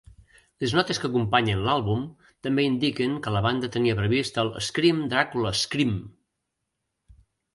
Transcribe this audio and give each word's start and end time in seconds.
Les 0.61 0.71
notes 0.77 0.99
que 1.01 1.05
acompanyen 1.09 1.59
l'àlbum 1.65 1.99
també 2.47 2.65
indiquen 2.69 3.13
que 3.27 3.33
la 3.35 3.43
banda 3.47 3.69
tenia 3.75 3.97
previst 4.01 4.41
el 4.45 4.49
Scream, 4.69 5.03
Dracula, 5.13 5.55
Scream! 5.63 5.93